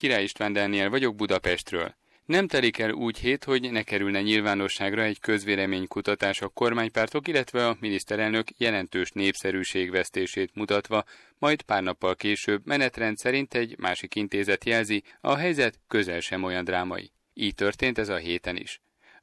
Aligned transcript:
Király 0.00 0.22
István 0.22 0.52
Dániel 0.52 0.90
vagyok 0.90 1.14
Budapestről. 1.14 1.94
Nem 2.24 2.46
telik 2.46 2.78
el 2.78 2.90
úgy 2.90 3.18
hét, 3.18 3.44
hogy 3.44 3.70
ne 3.70 3.82
kerülne 3.82 4.20
nyilvánosságra 4.22 5.02
egy 5.02 5.18
közvéleménykutatás 5.18 6.40
a 6.40 6.48
kormánypártok, 6.48 7.28
illetve 7.28 7.66
a 7.66 7.76
miniszterelnök 7.80 8.46
jelentős 8.56 9.10
népszerűségvesztését 9.10 10.54
mutatva, 10.54 11.04
majd 11.38 11.62
pár 11.62 11.82
nappal 11.82 12.14
később 12.14 12.66
menetrend 12.66 13.16
szerint 13.16 13.54
egy 13.54 13.78
másik 13.78 14.14
intézet 14.14 14.64
jelzi, 14.64 15.02
a 15.20 15.36
helyzet 15.36 15.80
közel 15.86 16.20
sem 16.20 16.42
olyan 16.42 16.64
drámai. 16.64 17.12
Így 17.34 17.54
történt 17.54 17.98
ez 17.98 18.08
a 18.08 18.16
héten 18.16 18.56
is. 18.56 18.80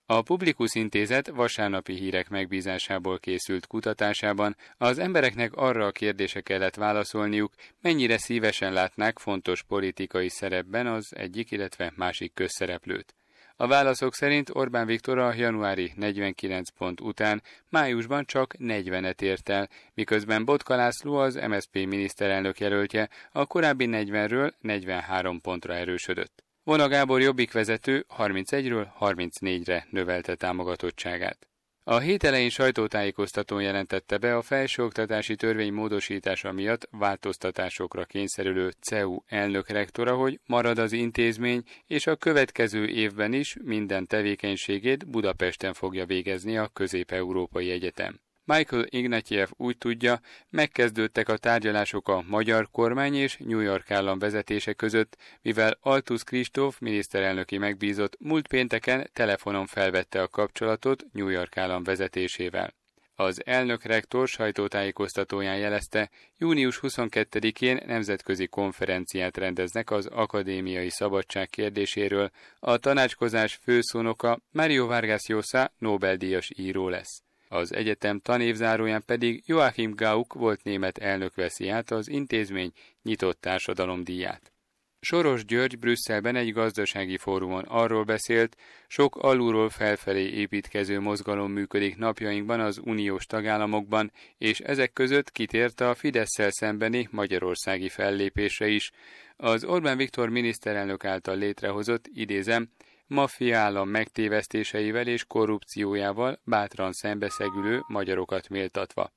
A 0.10 0.22
Publikus 0.22 0.76
Intézet 0.76 1.28
vasárnapi 1.28 1.94
hírek 1.94 2.30
megbízásából 2.30 3.20
készült 3.20 3.68
kutatásában 3.68 4.56
az 4.78 4.98
embereknek 4.98 5.54
arra 5.54 5.86
a 5.86 5.92
kérdése 5.92 6.42
kellett 6.42 6.76
válaszolniuk, 6.76 7.54
mennyire 7.82 8.18
szívesen 8.18 8.74
látnák 8.74 9.20
fontos 9.20 9.64
politikai 9.64 10.30
szerepben 10.30 10.88
az 10.88 11.16
egyik, 11.16 11.52
illetve 11.52 11.94
másik 11.96 12.34
közszereplőt. 12.34 13.16
A 13.56 13.68
válaszok 13.68 14.14
szerint 14.14 14.50
Orbán 14.54 14.86
Viktor 14.86 15.18
a 15.18 15.34
januári 15.34 15.92
49 15.96 16.70
pont 16.70 17.02
után 17.02 17.42
májusban 17.70 18.26
csak 18.26 18.54
40-et 18.60 19.22
ért 19.22 19.50
el, 19.50 19.70
miközben 19.94 20.46
Botka 20.46 20.76
László 20.76 21.16
az 21.16 21.36
MSZP 21.48 21.74
miniszterelnök 21.74 22.60
jelöltje 22.60 23.10
a 23.32 23.46
korábbi 23.46 23.88
40-ről 23.92 24.52
43 24.62 25.42
pontra 25.42 25.74
erősödött. 25.74 26.47
Vona 26.68 26.88
Gábor 26.88 27.22
jobbik 27.22 27.52
vezető 27.52 28.06
31-ről 28.18 28.88
34-re 29.00 29.88
növelte 29.90 30.36
támogatottságát. 30.36 31.48
A 31.84 31.98
hét 31.98 32.24
elején 32.24 32.50
sajtótájékoztatón 32.50 33.62
jelentette 33.62 34.18
be 34.18 34.36
a 34.36 34.42
felsőoktatási 34.42 35.36
törvény 35.36 35.74
módosítása 35.74 36.52
miatt 36.52 36.88
változtatásokra 36.92 38.06
kényszerülő 38.06 38.72
CEU 38.80 39.20
elnök 39.26 39.70
rektora, 39.70 40.16
hogy 40.16 40.40
marad 40.46 40.78
az 40.78 40.92
intézmény, 40.92 41.64
és 41.86 42.08
a 42.08 42.16
következő 42.16 42.88
évben 42.88 43.34
is 43.34 43.58
minden 43.64 44.08
tevékenységét 44.08 45.10
Budapesten 45.10 45.74
fogja 45.74 46.06
végezni 46.06 46.58
a 46.58 46.68
Közép-Európai 46.74 47.72
Egyetem. 47.72 48.20
Michael 48.48 48.86
Ignatiev 48.90 49.50
úgy 49.58 49.78
tudja, 49.78 50.20
megkezdődtek 50.50 51.30
a 51.30 51.38
tárgyalások 51.38 52.08
a 52.08 52.24
magyar 52.28 52.68
kormány 52.72 53.16
és 53.16 53.38
New 53.38 53.60
York 53.60 53.92
állam 53.92 54.20
vezetése 54.20 54.74
között, 54.74 55.18
mivel 55.42 55.78
Altus 55.82 56.24
Kristóf 56.24 56.80
miniszterelnöki 56.80 57.58
megbízott 57.58 58.18
múlt 58.20 58.48
pénteken 58.48 59.10
telefonon 59.14 59.66
felvette 59.66 60.22
a 60.22 60.28
kapcsolatot 60.28 61.06
New 61.12 61.28
York 61.28 61.58
állam 61.58 61.84
vezetésével. 61.84 62.74
Az 63.16 63.46
elnök 63.46 63.84
rektor 63.84 64.28
sajtótájékoztatóján 64.28 65.58
jelezte, 65.58 66.10
június 66.38 66.80
22-én 66.82 67.80
nemzetközi 67.86 68.48
konferenciát 68.48 69.38
rendeznek 69.38 69.92
az 69.92 70.06
akadémiai 70.06 70.90
szabadság 70.90 71.50
kérdéséről, 71.50 72.30
a 72.60 72.78
tanácskozás 72.78 73.60
főszónoka 73.64 74.40
Mario 74.52 74.86
Vargas 74.86 75.28
Llosa 75.28 75.72
Nobel-díjas 75.78 76.52
író 76.56 76.90
lesz. 76.90 77.27
Az 77.48 77.74
egyetem 77.74 78.20
tanévzáróján 78.20 79.04
pedig 79.06 79.44
Joachim 79.46 79.92
Gauck 79.96 80.34
volt 80.34 80.64
német 80.64 80.98
elnök 80.98 81.36
veszi 81.36 81.70
át 81.70 81.92
az 81.92 82.10
intézmény 82.10 82.72
nyitott 83.02 83.42
társadalomdíját. 83.42 84.52
Soros 85.00 85.46
György 85.46 85.80
Brüsszelben 85.80 86.36
egy 86.36 86.52
gazdasági 86.52 87.18
fórumon 87.18 87.64
arról 87.64 88.04
beszélt, 88.04 88.58
sok 88.88 89.16
alulról 89.16 89.70
felfelé 89.70 90.30
építkező 90.30 91.00
mozgalom 91.00 91.52
működik 91.52 91.98
napjainkban 91.98 92.60
az 92.60 92.82
uniós 92.84 93.26
tagállamokban, 93.26 94.12
és 94.38 94.60
ezek 94.60 94.94
között 94.94 95.32
kitért 95.32 95.82
a 95.82 95.96
fidesz 95.96 96.38
szembeni 96.48 97.08
magyarországi 97.12 97.90
fellépésre 97.90 98.68
is. 98.68 98.92
Az 99.36 99.64
Orbán 99.64 99.98
Viktor 99.98 100.30
miniszterelnök 100.30 101.06
által 101.06 101.38
létrehozott, 101.38 102.06
idézem, 102.14 102.70
maffia 103.08 103.60
állam 103.60 103.90
megtévesztéseivel 103.90 105.08
és 105.08 105.26
korrupciójával 105.26 106.40
bátran 106.44 106.94
szembeszegülő 106.94 107.84
magyarokat 107.88 108.50
méltatva. 108.50 109.12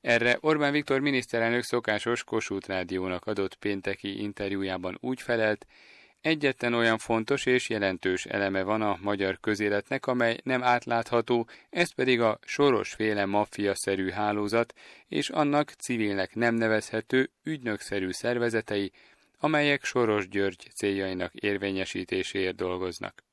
Erre 0.00 0.38
Orbán 0.40 0.72
Viktor 0.72 1.00
miniszterelnök 1.00 1.62
szokásos 1.62 2.24
Kossuth 2.24 2.68
Rádiónak 2.68 3.26
adott 3.26 3.54
pénteki 3.54 4.22
interjújában 4.22 4.98
úgy 5.00 5.20
felelt, 5.20 5.66
egyetlen 6.20 6.74
olyan 6.74 6.98
fontos 6.98 7.46
és 7.46 7.68
jelentős 7.68 8.24
eleme 8.24 8.62
van 8.62 8.82
a 8.82 8.98
magyar 9.00 9.40
közéletnek, 9.40 10.06
amely 10.06 10.38
nem 10.42 10.62
átlátható, 10.62 11.48
ez 11.70 11.94
pedig 11.94 12.20
a 12.20 12.38
sorosféle 12.44 13.24
maffia-szerű 13.24 14.10
hálózat 14.10 14.74
és 15.08 15.28
annak 15.28 15.70
civilnek 15.70 16.34
nem 16.34 16.54
nevezhető 16.54 17.30
ügynökszerű 17.42 18.10
szervezetei, 18.10 18.92
amelyek 19.38 19.84
Soros 19.84 20.28
György 20.28 20.70
céljainak 20.74 21.34
érvényesítéséért 21.34 22.56
dolgoznak. 22.56 23.25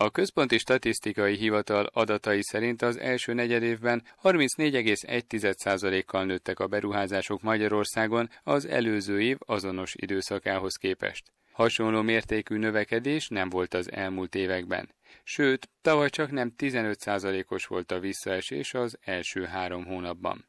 A 0.00 0.10
Központi 0.10 0.58
Statisztikai 0.58 1.36
Hivatal 1.36 1.90
adatai 1.92 2.42
szerint 2.42 2.82
az 2.82 2.98
első 2.98 3.32
negyedévben 3.32 4.02
34,1%-kal 4.22 6.24
nőttek 6.24 6.58
a 6.58 6.66
beruházások 6.66 7.42
Magyarországon 7.42 8.30
az 8.42 8.66
előző 8.66 9.20
év 9.20 9.36
azonos 9.46 9.94
időszakához 9.94 10.74
képest. 10.74 11.32
Hasonló 11.52 12.02
mértékű 12.02 12.56
növekedés 12.56 13.28
nem 13.28 13.48
volt 13.48 13.74
az 13.74 13.92
elmúlt 13.92 14.34
években. 14.34 14.94
Sőt, 15.22 15.68
tavaly 15.82 16.10
csak 16.10 16.30
nem 16.30 16.54
15%-os 16.58 17.66
volt 17.66 17.92
a 17.92 17.98
visszaesés 17.98 18.74
az 18.74 18.98
első 19.00 19.44
három 19.44 19.84
hónapban. 19.84 20.48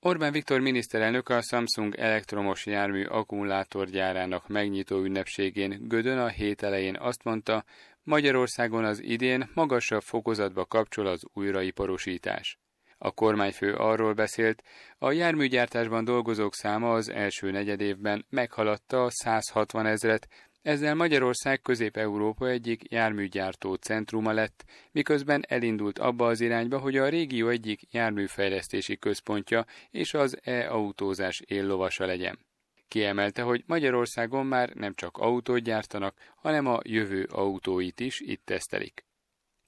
Orbán 0.00 0.32
Viktor 0.32 0.60
miniszterelnök 0.60 1.28
a 1.28 1.42
Samsung 1.42 1.94
elektromos 1.94 2.66
jármű 2.66 3.04
akkumulátorgyárának 3.04 4.48
megnyitó 4.48 5.02
ünnepségén 5.02 5.88
Gödön 5.88 6.18
a 6.18 6.28
hét 6.28 6.62
elején 6.62 6.96
azt 6.96 7.24
mondta, 7.24 7.64
Magyarországon 8.08 8.84
az 8.84 9.02
idén 9.02 9.50
magasabb 9.54 10.02
fokozatba 10.02 10.64
kapcsol 10.64 11.06
az 11.06 11.22
újraiparosítás. 11.32 12.58
A 12.98 13.10
kormányfő 13.10 13.74
arról 13.74 14.12
beszélt, 14.12 14.62
a 14.98 15.12
járműgyártásban 15.12 16.04
dolgozók 16.04 16.54
száma 16.54 16.92
az 16.92 17.10
első 17.10 17.50
negyedévben 17.50 18.26
meghaladta 18.30 19.04
a 19.04 19.10
160 19.10 19.86
ezret, 19.86 20.28
ezzel 20.62 20.94
Magyarország 20.94 21.60
Közép-Európa 21.60 22.48
egyik 22.48 22.90
járműgyártó 22.90 23.74
centruma 23.74 24.32
lett, 24.32 24.64
miközben 24.92 25.44
elindult 25.48 25.98
abba 25.98 26.26
az 26.26 26.40
irányba, 26.40 26.78
hogy 26.78 26.96
a 26.96 27.08
régió 27.08 27.48
egyik 27.48 27.92
járműfejlesztési 27.92 28.96
központja 28.98 29.64
és 29.90 30.14
az 30.14 30.38
e-autózás 30.42 31.40
éllovasa 31.46 32.06
legyen. 32.06 32.47
Kiemelte, 32.88 33.42
hogy 33.42 33.62
Magyarországon 33.66 34.46
már 34.46 34.70
nem 34.74 34.94
csak 34.94 35.16
autót 35.16 35.62
gyártanak, 35.62 36.14
hanem 36.36 36.66
a 36.66 36.80
jövő 36.82 37.26
autóit 37.30 38.00
is 38.00 38.20
itt 38.20 38.44
tesztelik. 38.44 39.04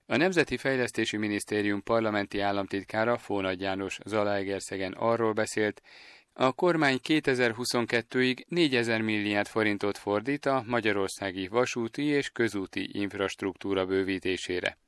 A 0.07 0.17
Nemzeti 0.17 0.57
Fejlesztési 0.57 1.17
Minisztérium 1.17 1.83
parlamenti 1.83 2.41
államtitkára 2.41 3.19
Fónagy 3.19 3.61
János 3.61 3.99
Zalaegerszegen 4.05 4.93
arról 4.93 5.33
beszélt, 5.33 5.83
a 6.33 6.53
kormány 6.53 6.99
2022-ig 7.09 8.45
4000 8.49 9.01
milliárd 9.01 9.47
forintot 9.47 9.99
fordít 9.99 10.47
a 10.47 10.65
magyarországi 10.67 11.49
vasúti 11.49 12.05
és 12.05 12.31
közúti 12.31 12.89
infrastruktúra 12.93 13.87
bővítésére. 13.87 14.79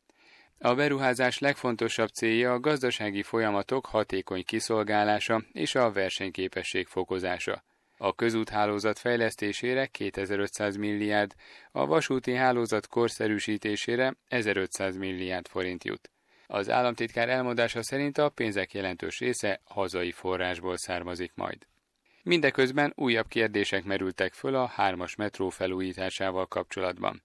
A 0.59 0.75
beruházás 0.75 1.39
legfontosabb 1.39 2.09
célja 2.09 2.53
a 2.53 2.61
gazdasági 2.61 3.23
folyamatok 3.23 3.87
hatékony 3.87 4.45
kiszolgálása 4.45 5.43
és 5.53 5.75
a 5.75 5.93
versenyképesség 5.93 6.87
fokozása. 6.87 7.65
A 8.05 8.15
közúthálózat 8.15 8.99
fejlesztésére 8.99 9.87
2500 9.87 10.77
milliárd, 10.77 11.35
a 11.73 11.87
vasúti 11.87 12.35
hálózat 12.35 12.87
korszerűsítésére 12.87 14.15
1500 14.29 14.97
milliárd 14.97 15.49
forint 15.49 15.85
jut. 15.85 16.11
Az 16.47 16.71
államtitkár 16.71 17.29
elmondása 17.29 17.83
szerint 17.83 18.19
a 18.19 18.29
pénzek 18.29 18.73
jelentős 18.73 19.19
része 19.19 19.61
hazai 19.65 20.11
forrásból 20.13 20.77
származik 20.77 21.33
majd. 21.35 21.67
Mindeközben 22.23 22.93
újabb 22.97 23.29
kérdések 23.29 23.85
merültek 23.85 24.33
föl 24.33 24.55
a 24.55 24.67
hármas 24.67 25.15
metró 25.15 25.49
felújításával 25.49 26.47
kapcsolatban. 26.47 27.23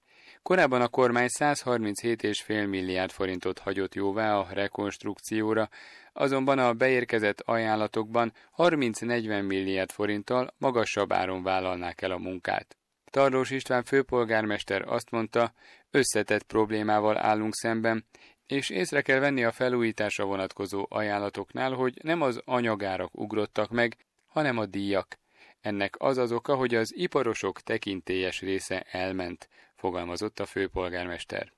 Korábban 0.48 0.82
a 0.82 0.88
kormány 0.88 1.28
137,5 1.28 2.70
milliárd 2.70 3.12
forintot 3.12 3.60
hagyott 3.60 3.96
jóvá 3.96 4.38
a 4.38 4.48
rekonstrukcióra, 4.50 5.70
azonban 6.14 6.60
a 6.60 6.74
beérkezett 6.74 7.42
ajánlatokban 7.42 8.34
30-40 8.58 9.48
milliárd 9.48 9.92
forinttal 9.92 10.54
magasabb 10.58 11.12
áron 11.12 11.44
vállalnák 11.44 12.02
el 12.02 12.12
a 12.12 12.18
munkát. 12.18 12.78
Tarlós 13.06 13.50
István 13.50 13.84
főpolgármester 13.84 14.82
azt 14.82 15.12
mondta, 15.12 15.54
összetett 15.92 16.44
problémával 16.44 17.18
állunk 17.18 17.56
szemben, 17.56 18.06
és 18.46 18.70
észre 18.70 19.02
kell 19.02 19.20
venni 19.20 19.44
a 19.44 19.52
felújításra 19.52 20.26
vonatkozó 20.26 20.86
ajánlatoknál, 20.90 21.74
hogy 21.74 22.00
nem 22.04 22.22
az 22.22 22.42
anyagárak 22.46 23.20
ugrottak 23.20 23.70
meg, 23.70 23.98
hanem 24.28 24.58
a 24.58 24.66
díjak. 24.66 25.18
Ennek 25.62 25.96
az 25.98 26.18
az 26.18 26.32
oka, 26.32 26.56
hogy 26.56 26.76
az 26.76 26.94
iparosok 26.96 27.62
tekintélyes 27.62 28.42
része 28.42 28.86
elment, 28.92 29.48
fogalmazott 29.78 30.40
a 30.40 30.46
főpolgármester. 30.46 31.54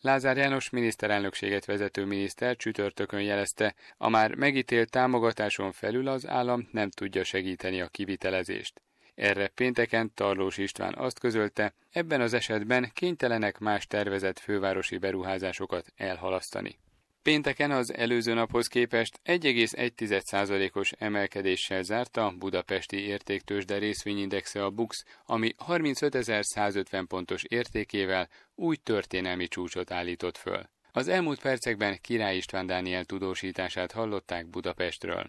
Lázár 0.00 0.36
János 0.36 0.70
miniszterelnökséget 0.70 1.64
vezető 1.64 2.04
miniszter 2.04 2.56
csütörtökön 2.56 3.22
jelezte, 3.22 3.74
a 3.96 4.08
már 4.08 4.34
megítélt 4.34 4.90
támogatáson 4.90 5.72
felül 5.72 6.08
az 6.08 6.26
állam 6.26 6.68
nem 6.72 6.90
tudja 6.90 7.24
segíteni 7.24 7.80
a 7.80 7.88
kivitelezést. 7.88 8.82
Erre 9.14 9.48
pénteken 9.48 10.14
Tarlós 10.14 10.56
István 10.58 10.94
azt 10.94 11.18
közölte, 11.18 11.74
ebben 11.90 12.20
az 12.20 12.32
esetben 12.32 12.90
kénytelenek 12.92 13.58
más 13.58 13.86
tervezett 13.86 14.38
fővárosi 14.38 14.98
beruházásokat 14.98 15.92
elhalasztani. 15.96 16.78
Pénteken 17.22 17.70
az 17.70 17.94
előző 17.94 18.34
naphoz 18.34 18.66
képest 18.66 19.20
1,1%-os 19.24 20.92
emelkedéssel 20.92 21.82
zárta 21.82 22.26
a 22.26 22.34
budapesti 22.38 22.96
értéktősde 22.96 23.78
részvényindexe 23.78 24.64
a 24.64 24.70
BUX, 24.70 25.04
ami 25.24 25.54
35.150 25.66 27.04
pontos 27.08 27.42
értékével 27.42 28.28
új 28.54 28.76
történelmi 28.76 29.48
csúcsot 29.48 29.90
állított 29.90 30.36
föl. 30.36 30.68
Az 30.92 31.08
elmúlt 31.08 31.40
percekben 31.40 31.98
Király 32.00 32.36
István 32.36 32.66
Dániel 32.66 33.04
tudósítását 33.04 33.92
hallották 33.92 34.46
Budapestről. 34.46 35.26